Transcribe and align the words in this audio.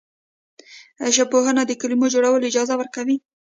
ژبپوهنه 1.15 1.61
د 1.65 1.71
کلمو 1.81 2.07
جوړول 2.13 2.41
اجازه 2.49 2.73
ورکوي. 2.77 3.17